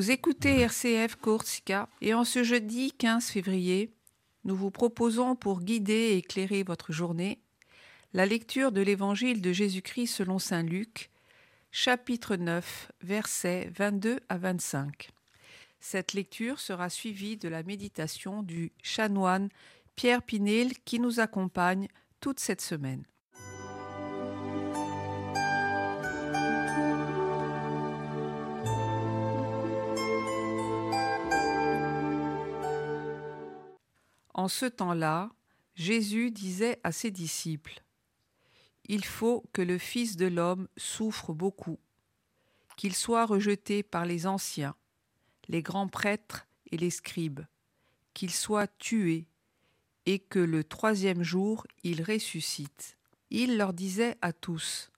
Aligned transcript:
Vous 0.00 0.10
écoutez 0.10 0.60
RCF 0.60 1.16
Corsica 1.16 1.86
et 2.00 2.14
en 2.14 2.24
ce 2.24 2.42
jeudi 2.42 2.90
15 2.92 3.26
février, 3.26 3.92
nous 4.44 4.56
vous 4.56 4.70
proposons 4.70 5.36
pour 5.36 5.60
guider 5.60 5.92
et 5.92 6.16
éclairer 6.16 6.62
votre 6.62 6.90
journée 6.90 7.38
la 8.14 8.24
lecture 8.24 8.72
de 8.72 8.80
l'Évangile 8.80 9.42
de 9.42 9.52
Jésus-Christ 9.52 10.06
selon 10.06 10.38
Saint 10.38 10.62
Luc, 10.62 11.10
chapitre 11.70 12.36
9, 12.36 12.92
versets 13.02 13.70
22 13.76 14.20
à 14.30 14.38
25. 14.38 15.10
Cette 15.80 16.14
lecture 16.14 16.60
sera 16.60 16.88
suivie 16.88 17.36
de 17.36 17.50
la 17.50 17.62
méditation 17.62 18.42
du 18.42 18.72
chanoine 18.82 19.50
Pierre 19.96 20.22
Pinel 20.22 20.78
qui 20.86 20.98
nous 20.98 21.20
accompagne 21.20 21.88
toute 22.20 22.40
cette 22.40 22.62
semaine. 22.62 23.04
En 34.40 34.48
ce 34.48 34.64
temps-là, 34.64 35.30
Jésus 35.74 36.30
disait 36.30 36.80
à 36.82 36.92
ses 36.92 37.10
disciples 37.10 37.82
Il 38.86 39.04
faut 39.04 39.44
que 39.52 39.60
le 39.60 39.76
Fils 39.76 40.16
de 40.16 40.24
l'homme 40.24 40.66
souffre 40.78 41.34
beaucoup, 41.34 41.78
qu'il 42.78 42.96
soit 42.96 43.26
rejeté 43.26 43.82
par 43.82 44.06
les 44.06 44.26
anciens, 44.26 44.74
les 45.48 45.60
grands 45.60 45.88
prêtres 45.88 46.46
et 46.70 46.78
les 46.78 46.88
scribes, 46.88 47.42
qu'il 48.14 48.30
soit 48.30 48.66
tué, 48.78 49.26
et 50.06 50.18
que 50.18 50.38
le 50.38 50.64
troisième 50.64 51.22
jour 51.22 51.66
il 51.82 52.02
ressuscite. 52.02 52.96
Il 53.28 53.58
leur 53.58 53.74
disait 53.74 54.16
à 54.22 54.32
tous 54.32 54.90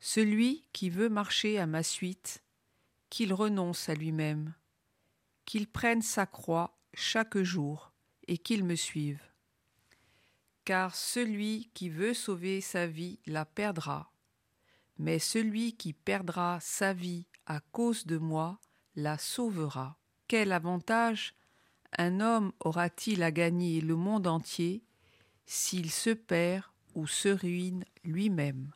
Celui 0.00 0.66
qui 0.72 0.88
veut 0.88 1.10
marcher 1.10 1.58
à 1.58 1.66
ma 1.66 1.82
suite, 1.82 2.42
qu'il 3.10 3.34
renonce 3.34 3.90
à 3.90 3.94
lui-même, 3.94 4.54
qu'il 5.44 5.68
prenne 5.68 6.00
sa 6.00 6.24
croix 6.24 6.78
chaque 6.94 7.36
jour 7.36 7.91
et 8.28 8.38
qu'il 8.38 8.64
me 8.64 8.76
suive. 8.76 9.20
Car 10.64 10.94
celui 10.94 11.70
qui 11.74 11.88
veut 11.88 12.14
sauver 12.14 12.60
sa 12.60 12.86
vie 12.86 13.18
la 13.26 13.44
perdra, 13.44 14.12
mais 14.98 15.18
celui 15.18 15.76
qui 15.76 15.92
perdra 15.92 16.58
sa 16.60 16.92
vie 16.92 17.26
à 17.46 17.60
cause 17.60 18.06
de 18.06 18.18
moi 18.18 18.60
la 18.94 19.18
sauvera. 19.18 19.98
Quel 20.28 20.52
avantage 20.52 21.34
un 21.98 22.20
homme 22.20 22.52
aura-t-il 22.60 23.22
à 23.22 23.30
gagner 23.30 23.80
le 23.80 23.96
monde 23.96 24.26
entier 24.26 24.82
s'il 25.46 25.90
se 25.90 26.10
perd 26.10 26.64
ou 26.94 27.06
se 27.06 27.28
ruine 27.28 27.84
lui-même? 28.04 28.72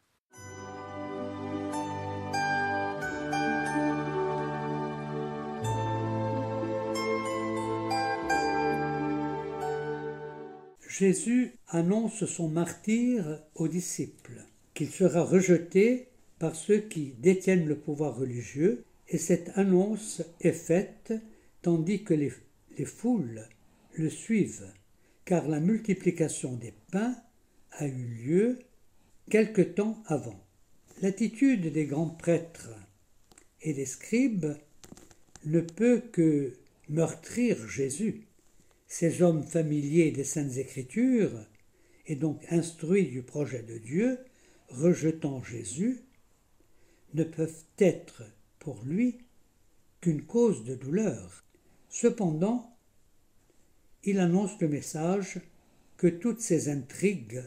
Jésus 10.98 11.52
annonce 11.68 12.24
son 12.24 12.48
martyre 12.48 13.42
aux 13.54 13.68
disciples, 13.68 14.42
qu'il 14.72 14.88
sera 14.88 15.24
rejeté 15.24 16.08
par 16.38 16.56
ceux 16.56 16.78
qui 16.78 17.12
détiennent 17.18 17.66
le 17.66 17.76
pouvoir 17.76 18.16
religieux, 18.16 18.82
et 19.08 19.18
cette 19.18 19.50
annonce 19.58 20.22
est 20.40 20.52
faite 20.52 21.12
tandis 21.60 22.02
que 22.02 22.14
les, 22.14 22.32
les 22.78 22.86
foules 22.86 23.46
le 23.92 24.08
suivent, 24.08 24.72
car 25.26 25.48
la 25.48 25.60
multiplication 25.60 26.54
des 26.54 26.72
pains 26.90 27.14
a 27.72 27.86
eu 27.86 28.06
lieu 28.24 28.58
quelque 29.28 29.62
temps 29.62 30.02
avant. 30.06 30.42
L'attitude 31.02 31.72
des 31.72 31.84
grands 31.84 32.08
prêtres 32.08 32.70
et 33.60 33.74
des 33.74 33.84
scribes 33.84 34.56
ne 35.44 35.60
peut 35.60 36.00
que 36.10 36.54
meurtrir 36.88 37.68
Jésus 37.68 38.22
ces 38.86 39.22
hommes 39.22 39.42
familiers 39.42 40.10
des 40.10 40.24
Saintes 40.24 40.56
Écritures, 40.56 41.44
et 42.06 42.16
donc 42.16 42.44
instruits 42.50 43.08
du 43.08 43.22
projet 43.22 43.62
de 43.62 43.78
Dieu, 43.78 44.18
rejetant 44.68 45.42
Jésus, 45.42 46.00
ne 47.14 47.24
peuvent 47.24 47.64
être 47.78 48.22
pour 48.58 48.82
lui 48.84 49.18
qu'une 50.00 50.22
cause 50.22 50.64
de 50.64 50.74
douleur. 50.74 51.44
Cependant, 51.88 52.76
il 54.04 54.20
annonce 54.20 54.60
le 54.60 54.68
message 54.68 55.40
que 55.96 56.06
toutes 56.06 56.40
ces 56.40 56.68
intrigues 56.68 57.42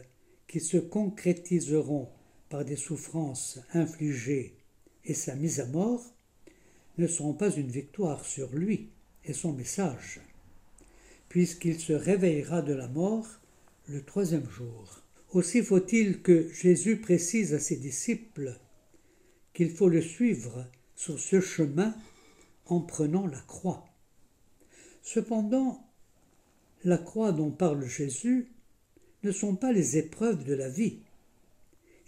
qui 0.46 0.60
se 0.60 0.76
concrétiseront 0.76 2.10
par 2.48 2.64
des 2.64 2.76
souffrances 2.76 3.60
infligées 3.72 4.56
et 5.04 5.14
sa 5.14 5.36
mise 5.36 5.60
à 5.60 5.66
mort 5.66 6.04
ne 6.98 7.06
seront 7.06 7.34
pas 7.34 7.50
une 7.54 7.70
victoire 7.70 8.26
sur 8.26 8.54
lui 8.54 8.90
et 9.24 9.32
son 9.32 9.52
message 9.52 10.20
puisqu'il 11.30 11.80
se 11.80 11.94
réveillera 11.94 12.60
de 12.60 12.74
la 12.74 12.88
mort 12.88 13.26
le 13.88 14.02
troisième 14.02 14.50
jour. 14.50 15.00
Aussi 15.32 15.62
faut-il 15.62 16.22
que 16.22 16.52
Jésus 16.52 16.96
précise 16.96 17.54
à 17.54 17.60
ses 17.60 17.76
disciples 17.76 18.58
qu'il 19.54 19.70
faut 19.70 19.88
le 19.88 20.02
suivre 20.02 20.66
sur 20.96 21.18
ce 21.18 21.40
chemin 21.40 21.94
en 22.66 22.80
prenant 22.80 23.26
la 23.26 23.40
croix. 23.40 23.86
Cependant, 25.02 25.88
la 26.82 26.98
croix 26.98 27.32
dont 27.32 27.50
parle 27.50 27.86
Jésus 27.86 28.48
ne 29.22 29.30
sont 29.30 29.54
pas 29.54 29.72
les 29.72 29.98
épreuves 29.98 30.44
de 30.44 30.54
la 30.54 30.68
vie. 30.68 30.98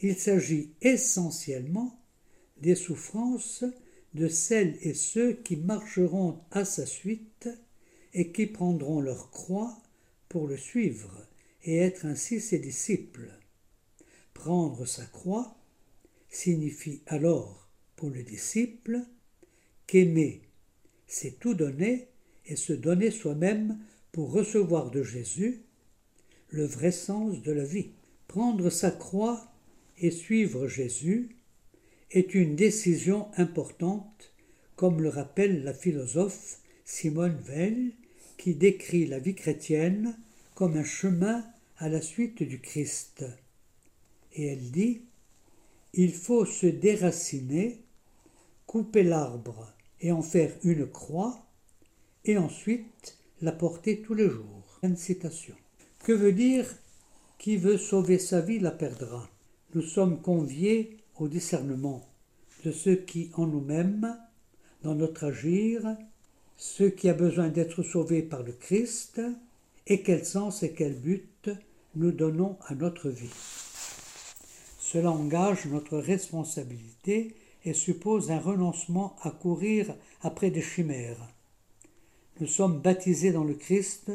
Il 0.00 0.16
s'agit 0.16 0.72
essentiellement 0.81 1.97
des 2.60 2.75
souffrances 2.75 3.65
de 4.15 4.27
celles 4.27 4.77
et 4.83 4.94
ceux 4.94 5.33
qui 5.33 5.56
marcheront 5.56 6.41
à 6.50 6.65
sa 6.65 6.87
suite 6.87 7.49
et 8.15 8.33
qui 8.33 8.47
prendront 8.47 9.00
leur 9.00 9.31
croix 9.31 9.77
pour 10.28 10.47
le 10.47 10.56
suivre 10.56 11.27
et 11.65 11.78
être 11.78 12.06
ainsi 12.06 12.41
ses 12.41 12.59
disciples. 12.59 13.31
Prendre 14.34 14.87
sa 14.87 15.05
croix 15.06 15.56
signifie 16.28 17.03
alors 17.06 17.69
pour 17.97 18.11
le 18.11 18.22
disciple 18.22 19.01
qu'aimer, 19.87 20.43
c'est 21.06 21.39
tout 21.39 21.55
donner 21.55 22.09
et 22.47 22.56
se 22.56 22.72
donner 22.72 23.11
soi-même 23.11 23.78
pour 24.11 24.33
recevoir 24.33 24.91
de 24.91 25.03
Jésus 25.03 25.62
le 26.49 26.65
vrai 26.65 26.93
sens 26.93 27.43
de 27.43 27.53
la 27.53 27.65
vie. 27.65 27.91
Prendre 28.28 28.71
sa 28.71 28.91
croix 28.91 29.53
et 29.99 30.11
suivre 30.11 30.69
Jésus 30.69 31.37
est 32.11 32.34
une 32.34 32.56
décision 32.56 33.28
importante, 33.37 34.33
comme 34.77 35.01
le 35.01 35.09
rappelle 35.09 35.62
la 35.65 35.72
philosophe 35.72 36.61
Simone 36.84 37.41
Veil 37.43 37.95
qui 38.42 38.56
décrit 38.56 39.06
la 39.06 39.20
vie 39.20 39.36
chrétienne 39.36 40.19
comme 40.56 40.76
un 40.76 40.82
chemin 40.82 41.44
à 41.76 41.88
la 41.88 42.03
suite 42.03 42.42
du 42.42 42.60
Christ. 42.60 43.25
Et 44.32 44.47
elle 44.47 44.72
dit 44.72 45.03
Il 45.94 46.12
faut 46.12 46.44
se 46.44 46.66
déraciner, 46.66 47.84
couper 48.66 49.04
l'arbre 49.04 49.72
et 50.00 50.10
en 50.10 50.22
faire 50.22 50.53
une 50.64 50.88
croix, 50.88 51.47
et 52.25 52.36
ensuite 52.36 53.16
la 53.42 53.53
porter 53.53 54.03
tous 54.03 54.14
les 54.14 54.28
jours. 54.28 54.80
citation. 54.97 55.54
Que 56.00 56.12
veut 56.12 56.32
dire 56.32 56.66
Qui 57.38 57.56
veut 57.56 57.78
sauver 57.78 58.19
sa 58.19 58.41
vie 58.41 58.59
la 58.59 58.72
perdra 58.72 59.30
Nous 59.76 59.82
sommes 59.82 60.20
conviés 60.20 60.97
au 61.14 61.28
discernement 61.28 62.10
de 62.64 62.72
ce 62.72 62.91
qui 62.91 63.30
en 63.34 63.47
nous-mêmes, 63.47 64.19
dans 64.82 64.97
notre 64.97 65.26
agir, 65.26 65.97
ce 66.57 66.85
qui 66.85 67.09
a 67.09 67.15
besoin 67.15 67.49
d'être 67.49 67.83
sauvé 67.83 68.23
par 68.23 68.43
le 68.43 68.53
Christ 68.53 69.21
et 69.87 70.03
quel 70.03 70.25
sens 70.25 70.63
et 70.63 70.73
quel 70.73 70.95
but 70.95 71.51
nous 71.97 72.13
donnons 72.13 72.57
à 72.66 72.75
notre 72.75 73.09
vie. 73.09 73.34
Cela 74.78 75.10
engage 75.10 75.66
notre 75.66 75.99
responsabilité 75.99 77.34
et 77.65 77.75
suppose 77.75 78.31
un 78.31 78.39
renoncement 78.39 79.16
à 79.22 79.31
courir 79.31 79.95
après 80.22 80.51
des 80.51 80.63
chimères. 80.63 81.28
Nous 82.41 82.47
sommes 82.47 82.81
baptisés 82.81 83.33
dans 83.33 83.45
le 83.45 83.55
Christ 83.55 84.10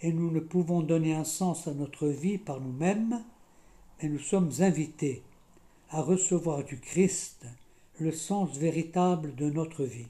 et 0.00 0.12
nous 0.12 0.30
ne 0.30 0.40
pouvons 0.40 0.82
donner 0.82 1.14
un 1.14 1.24
sens 1.24 1.66
à 1.66 1.74
notre 1.74 2.08
vie 2.08 2.38
par 2.38 2.60
nous-mêmes, 2.60 3.22
mais 4.00 4.08
nous 4.08 4.18
sommes 4.18 4.50
invités 4.60 5.22
à 5.90 6.02
recevoir 6.02 6.64
du 6.64 6.78
Christ 6.78 7.44
le 7.98 8.12
sens 8.12 8.56
véritable 8.56 9.34
de 9.34 9.50
notre 9.50 9.84
vie. 9.84 10.08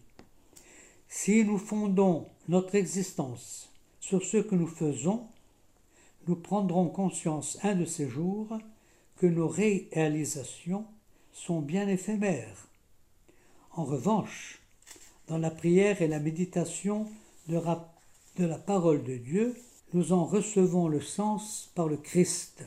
Si 1.15 1.45
nous 1.45 1.59
fondons 1.59 2.27
notre 2.49 2.75
existence 2.75 3.69
sur 4.01 4.25
ce 4.25 4.39
que 4.39 4.55
nous 4.55 4.67
faisons, 4.67 5.29
nous 6.27 6.37
prendrons 6.37 6.89
conscience 6.89 7.59
un 7.63 7.75
de 7.75 7.85
ces 7.85 8.09
jours 8.09 8.59
que 9.19 9.27
nos 9.27 9.47
réalisations 9.47 10.87
sont 11.31 11.61
bien 11.61 11.87
éphémères. 11.87 12.67
En 13.73 13.85
revanche, 13.85 14.63
dans 15.29 15.37
la 15.37 15.51
prière 15.51 16.01
et 16.01 16.09
la 16.09 16.19
méditation 16.19 17.07
de, 17.47 17.61
de 18.39 18.47
la 18.47 18.59
parole 18.59 19.05
de 19.05 19.19
Dieu, 19.19 19.55
nous 19.93 20.15
en 20.15 20.25
recevons 20.25 20.89
le 20.89 21.03
sens 21.03 21.71
par 21.75 21.89
le 21.89 21.99
Christ, 21.99 22.65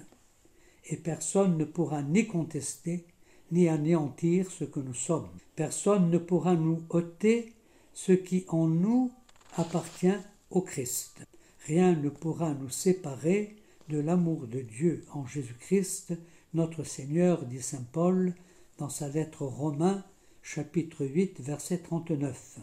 et 0.85 0.97
personne 0.97 1.57
ne 1.57 1.65
pourra 1.65 2.03
ni 2.03 2.27
contester 2.27 3.07
ni 3.51 3.67
anéantir 3.69 4.51
ce 4.51 4.65
que 4.65 4.79
nous 4.79 4.93
sommes. 4.93 5.29
Personne 5.55 6.11
ne 6.11 6.19
pourra 6.19 6.55
nous 6.55 6.83
ôter 6.89 7.54
ce 7.95 8.11
qui 8.11 8.45
en 8.49 8.67
nous 8.67 9.11
appartient 9.55 10.19
au 10.51 10.61
Christ. 10.61 11.25
Rien 11.65 11.95
ne 11.95 12.09
pourra 12.09 12.53
nous 12.53 12.69
séparer 12.69 13.55
de 13.89 13.97
l'amour 13.97 14.45
de 14.45 14.61
Dieu 14.61 15.03
en 15.13 15.25
Jésus-Christ, 15.25 16.13
notre 16.53 16.83
Seigneur, 16.83 17.45
dit 17.45 17.61
Saint 17.61 17.85
Paul 17.91 18.35
dans 18.77 18.89
sa 18.89 19.07
lettre 19.07 19.43
aux 19.43 19.49
Romains, 19.49 20.03
chapitre 20.43 21.05
8, 21.05 21.39
verset 21.41 21.79
39. 21.79 22.59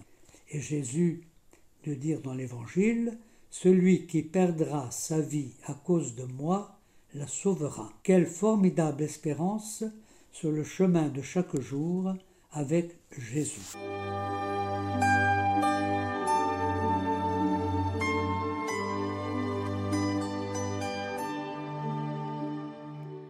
Et 0.51 0.61
Jésus 0.61 1.25
de 1.85 1.95
dire 1.95 2.21
dans 2.21 2.35
l'Évangile, 2.35 3.19
Celui 3.51 4.07
qui 4.07 4.23
perdra 4.23 4.91
sa 4.91 5.21
vie 5.21 5.53
à 5.65 5.75
cause 5.75 6.15
de 6.15 6.25
moi 6.25 6.79
la 7.15 7.27
sauvera. 7.27 7.93
Quelle 8.03 8.27
formidable 8.27 9.03
espérance 9.03 9.85
sur 10.31 10.51
le 10.51 10.65
chemin 10.65 11.09
de 11.09 11.23
chaque 11.23 11.59
jour 11.61 12.15
avec 12.53 12.97
Jésus. 13.19 13.77
thank 15.03 15.21
you 15.21 15.32